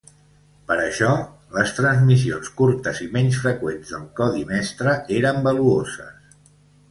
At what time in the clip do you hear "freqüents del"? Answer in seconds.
3.43-4.09